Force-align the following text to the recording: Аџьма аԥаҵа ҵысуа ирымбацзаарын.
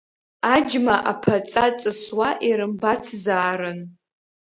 Аџьма 0.53 0.95
аԥаҵа 1.11 1.65
ҵысуа 1.79 2.29
ирымбацзаарын. 2.47 3.79